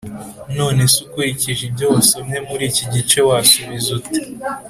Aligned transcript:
None 0.57 0.81
se 0.91 0.97
ukurikije 1.05 1.61
ibyo 1.69 1.85
wasomye 1.93 2.37
muri 2.47 2.63
iki 2.71 2.83
gice 2.93 3.19
wasubiza 3.29 3.87
ute 3.99 4.19